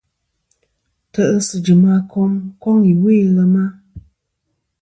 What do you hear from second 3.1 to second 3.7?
i lema.